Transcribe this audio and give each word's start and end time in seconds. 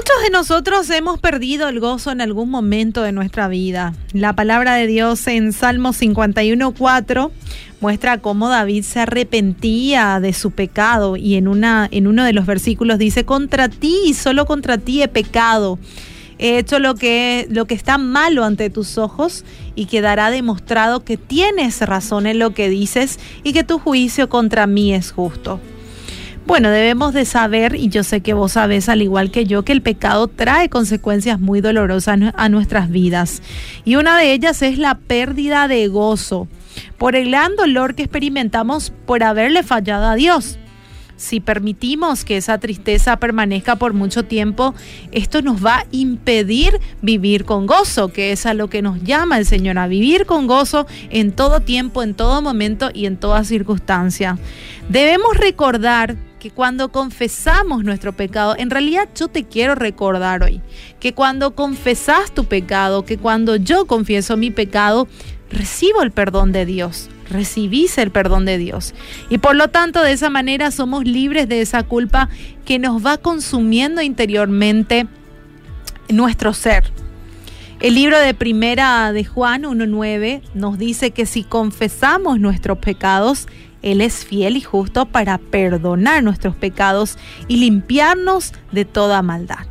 Muchos 0.00 0.22
de 0.22 0.30
nosotros 0.30 0.88
hemos 0.88 1.20
perdido 1.20 1.68
el 1.68 1.78
gozo 1.78 2.10
en 2.10 2.22
algún 2.22 2.48
momento 2.48 3.02
de 3.02 3.12
nuestra 3.12 3.48
vida. 3.48 3.92
La 4.14 4.34
palabra 4.34 4.76
de 4.76 4.86
Dios 4.86 5.26
en 5.26 5.52
Salmo 5.52 5.90
51.4 5.90 7.30
muestra 7.82 8.16
cómo 8.16 8.48
David 8.48 8.82
se 8.82 9.00
arrepentía 9.00 10.18
de 10.18 10.32
su 10.32 10.52
pecado 10.52 11.18
y 11.18 11.34
en, 11.34 11.48
una, 11.48 11.86
en 11.90 12.06
uno 12.06 12.24
de 12.24 12.32
los 12.32 12.46
versículos 12.46 12.98
dice, 12.98 13.26
contra 13.26 13.68
ti 13.68 13.94
y 14.06 14.14
solo 14.14 14.46
contra 14.46 14.78
ti 14.78 15.02
he 15.02 15.08
pecado. 15.08 15.78
He 16.38 16.56
hecho 16.56 16.78
lo 16.78 16.94
que, 16.94 17.46
lo 17.50 17.66
que 17.66 17.74
está 17.74 17.98
malo 17.98 18.46
ante 18.46 18.70
tus 18.70 18.96
ojos 18.96 19.44
y 19.74 19.84
quedará 19.84 20.30
demostrado 20.30 21.04
que 21.04 21.18
tienes 21.18 21.78
razón 21.82 22.26
en 22.26 22.38
lo 22.38 22.54
que 22.54 22.70
dices 22.70 23.20
y 23.44 23.52
que 23.52 23.64
tu 23.64 23.78
juicio 23.78 24.30
contra 24.30 24.66
mí 24.66 24.94
es 24.94 25.12
justo. 25.12 25.60
Bueno, 26.46 26.70
debemos 26.70 27.14
de 27.14 27.26
saber, 27.26 27.76
y 27.76 27.90
yo 27.90 28.02
sé 28.02 28.22
que 28.22 28.34
vos 28.34 28.52
sabés 28.52 28.88
al 28.88 29.02
igual 29.02 29.30
que 29.30 29.46
yo, 29.46 29.62
que 29.62 29.72
el 29.72 29.82
pecado 29.82 30.26
trae 30.26 30.68
consecuencias 30.68 31.38
muy 31.38 31.60
dolorosas 31.60 32.18
a 32.34 32.48
nuestras 32.48 32.90
vidas. 32.90 33.40
Y 33.84 33.96
una 33.96 34.18
de 34.18 34.32
ellas 34.32 34.62
es 34.62 34.78
la 34.78 34.96
pérdida 34.96 35.68
de 35.68 35.86
gozo 35.88 36.48
por 36.98 37.14
el 37.14 37.30
gran 37.30 37.54
dolor 37.56 37.94
que 37.94 38.02
experimentamos 38.02 38.92
por 39.06 39.22
haberle 39.22 39.62
fallado 39.62 40.06
a 40.06 40.16
Dios. 40.16 40.58
Si 41.16 41.38
permitimos 41.38 42.24
que 42.24 42.38
esa 42.38 42.56
tristeza 42.56 43.18
permanezca 43.18 43.76
por 43.76 43.92
mucho 43.92 44.24
tiempo, 44.24 44.74
esto 45.12 45.42
nos 45.42 45.64
va 45.64 45.80
a 45.80 45.86
impedir 45.90 46.80
vivir 47.02 47.44
con 47.44 47.66
gozo, 47.66 48.08
que 48.08 48.32
es 48.32 48.46
a 48.46 48.54
lo 48.54 48.70
que 48.70 48.80
nos 48.80 49.02
llama 49.02 49.36
el 49.36 49.44
Señor, 49.44 49.76
a 49.78 49.86
vivir 49.86 50.24
con 50.24 50.46
gozo 50.46 50.86
en 51.10 51.32
todo 51.32 51.60
tiempo, 51.60 52.02
en 52.02 52.14
todo 52.14 52.40
momento 52.40 52.90
y 52.94 53.04
en 53.04 53.18
toda 53.18 53.44
circunstancia. 53.44 54.38
Debemos 54.88 55.36
recordar 55.36 56.16
que 56.40 56.50
cuando 56.50 56.90
confesamos 56.90 57.84
nuestro 57.84 58.12
pecado, 58.14 58.56
en 58.58 58.70
realidad 58.70 59.08
yo 59.14 59.28
te 59.28 59.44
quiero 59.44 59.76
recordar 59.76 60.42
hoy, 60.42 60.60
que 60.98 61.12
cuando 61.12 61.54
confesas 61.54 62.32
tu 62.32 62.46
pecado, 62.46 63.04
que 63.04 63.18
cuando 63.18 63.54
yo 63.54 63.86
confieso 63.86 64.36
mi 64.36 64.50
pecado, 64.50 65.06
recibo 65.52 66.02
el 66.02 66.10
perdón 66.10 66.50
de 66.50 66.64
Dios, 66.66 67.10
recibís 67.28 67.98
el 67.98 68.10
perdón 68.10 68.46
de 68.46 68.58
Dios. 68.58 68.94
Y 69.28 69.38
por 69.38 69.54
lo 69.54 69.68
tanto, 69.68 70.02
de 70.02 70.12
esa 70.12 70.30
manera 70.30 70.70
somos 70.70 71.04
libres 71.04 71.48
de 71.48 71.60
esa 71.60 71.82
culpa 71.82 72.28
que 72.64 72.78
nos 72.78 73.04
va 73.04 73.18
consumiendo 73.18 74.00
interiormente 74.00 75.06
nuestro 76.08 76.54
ser. 76.54 76.90
El 77.80 77.94
libro 77.94 78.18
de 78.18 78.34
Primera 78.34 79.10
de 79.10 79.24
Juan 79.24 79.62
1.9 79.62 80.42
nos 80.52 80.76
dice 80.76 81.12
que 81.12 81.24
si 81.24 81.44
confesamos 81.44 82.38
nuestros 82.38 82.76
pecados, 82.76 83.48
él 83.80 84.02
es 84.02 84.22
fiel 84.26 84.58
y 84.58 84.60
justo 84.60 85.06
para 85.06 85.38
perdonar 85.38 86.22
nuestros 86.22 86.54
pecados 86.54 87.16
y 87.48 87.56
limpiarnos 87.56 88.52
de 88.70 88.84
toda 88.84 89.22
maldad. 89.22 89.66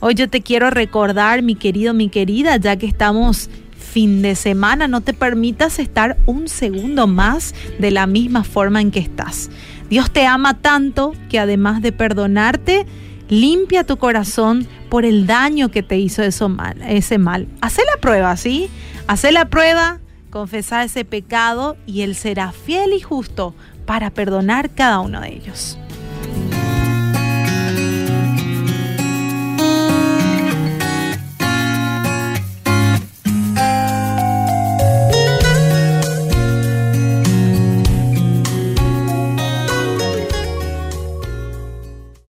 Hoy 0.00 0.16
yo 0.16 0.28
te 0.28 0.40
quiero 0.40 0.70
recordar, 0.70 1.42
mi 1.42 1.54
querido, 1.54 1.94
mi 1.94 2.08
querida, 2.08 2.56
ya 2.56 2.74
que 2.74 2.86
estamos 2.86 3.48
fin 3.78 4.22
de 4.22 4.34
semana, 4.34 4.88
no 4.88 5.00
te 5.00 5.12
permitas 5.12 5.78
estar 5.78 6.16
un 6.26 6.48
segundo 6.48 7.06
más 7.06 7.54
de 7.78 7.92
la 7.92 8.08
misma 8.08 8.42
forma 8.42 8.80
en 8.80 8.90
que 8.90 8.98
estás. 8.98 9.50
Dios 9.88 10.10
te 10.10 10.26
ama 10.26 10.58
tanto 10.58 11.12
que 11.28 11.38
además 11.38 11.80
de 11.80 11.92
perdonarte, 11.92 12.86
limpia 13.32 13.84
tu 13.84 13.96
corazón 13.96 14.68
por 14.90 15.06
el 15.06 15.26
daño 15.26 15.70
que 15.70 15.82
te 15.82 15.96
hizo 15.96 16.22
eso 16.22 16.50
mal, 16.50 16.76
ese 16.82 17.16
mal. 17.16 17.48
Hacé 17.62 17.80
la 17.90 17.98
prueba, 17.98 18.36
¿sí? 18.36 18.68
Hacé 19.06 19.32
la 19.32 19.46
prueba, 19.46 20.00
confesar 20.28 20.84
ese 20.84 21.06
pecado 21.06 21.78
y 21.86 22.02
Él 22.02 22.14
será 22.14 22.52
fiel 22.52 22.92
y 22.92 23.00
justo 23.00 23.54
para 23.86 24.10
perdonar 24.10 24.70
cada 24.74 25.00
uno 25.00 25.22
de 25.22 25.32
ellos. 25.32 25.78